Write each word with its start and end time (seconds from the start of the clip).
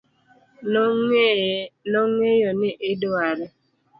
nong'eyo 1.97 2.49
ni 2.59 2.69
idware 2.91 3.45